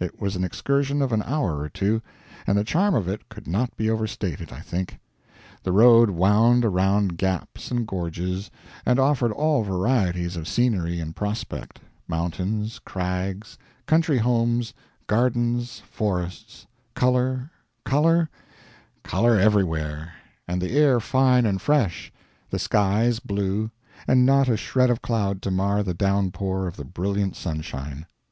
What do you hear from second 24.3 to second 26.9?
a shred of cloud to mar the downpour of the